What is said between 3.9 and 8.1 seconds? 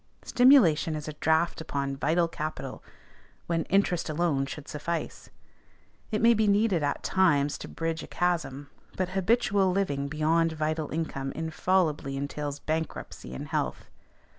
alone should suffice: it may be needed at times to bridge a